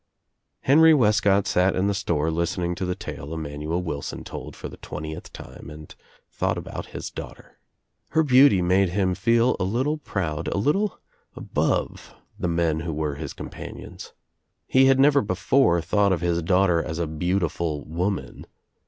[0.61, 4.77] Henry Wescott sat in the store listening to the tale Emanuel Wilson told for the
[4.77, 5.93] twentieth time and
[6.31, 7.59] thought about his daughter.
[8.07, 10.97] Her beauty made him feel a little proud, a little
[11.35, 14.13] above the men who were his companions.
[14.65, 18.47] He had never before thought of his daughter as a beautiful woman.